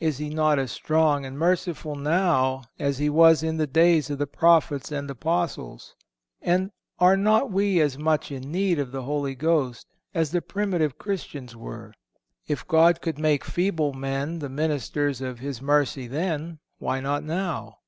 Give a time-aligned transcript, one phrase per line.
[0.00, 4.26] Is He not as strong and merciful now as He was in days of the
[4.26, 5.96] Prophets and Apostles,
[6.42, 10.98] and are not we as much in need of the Holy Ghost as the primitive
[10.98, 11.94] Christians were?
[12.46, 17.78] If God could make feeble men the ministers of His mercy then, why not now?